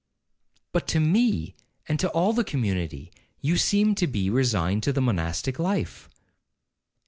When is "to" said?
0.87-0.99, 1.99-2.09, 3.97-4.07, 4.81-4.91